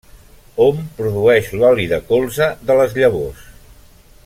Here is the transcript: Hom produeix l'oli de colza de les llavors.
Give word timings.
Hom 0.63 0.79
produeix 1.01 1.51
l'oli 1.59 1.85
de 1.93 2.01
colza 2.09 2.49
de 2.71 2.79
les 2.81 2.99
llavors. 3.03 3.47